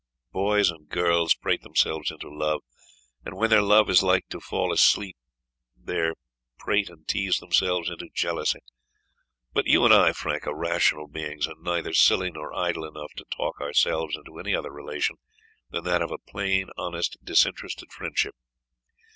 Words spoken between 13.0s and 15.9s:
to talk ourselves into any other relation than